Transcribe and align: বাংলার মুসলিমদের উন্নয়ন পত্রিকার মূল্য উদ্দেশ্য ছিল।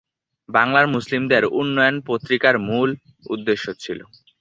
বাংলার 0.49 0.85
মুসলিমদের 0.87 1.43
উন্নয়ন 1.59 1.95
পত্রিকার 2.07 2.55
মূল্য 2.67 2.93
উদ্দেশ্য 3.25 3.65
ছিল। 3.83 3.99